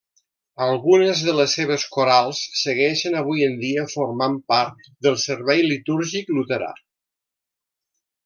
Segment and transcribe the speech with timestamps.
[0.67, 6.73] Algunes de les seves corals segueixen avui en dia formant part del servei litúrgic luterà.